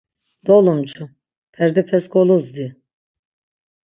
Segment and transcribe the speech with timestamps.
[0.49, 1.03] Dolumcu,
[1.57, 2.65] perdepes goluzdi!